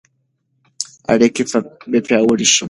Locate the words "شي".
2.51-2.59